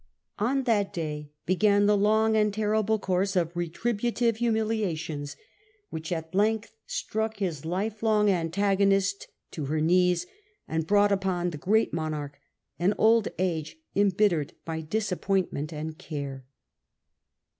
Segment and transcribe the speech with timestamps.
[0.39, 5.35] On that day began the long and terrible course of retributive humiliations
[5.91, 10.25] which at length struck his lifelong antagonist to her knees,
[10.67, 12.39] and brought upon the Great Monarch
[12.79, 16.45] an old age embittered by disappoint* ment and care.